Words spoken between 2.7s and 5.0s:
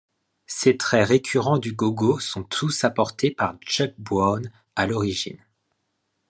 apportés par Chuck Brown à